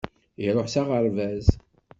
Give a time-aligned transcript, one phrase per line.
[0.45, 1.47] Iruḥ s aɣerbaz.